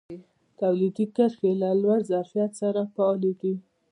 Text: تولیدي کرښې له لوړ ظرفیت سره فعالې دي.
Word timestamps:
تولیدي 0.59 1.05
کرښې 1.15 1.51
له 1.61 1.69
لوړ 1.81 1.99
ظرفیت 2.11 2.51
سره 2.61 2.81
فعالې 2.93 3.33
دي. 3.41 3.53